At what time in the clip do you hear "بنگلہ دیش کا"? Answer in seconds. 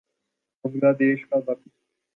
0.65-1.37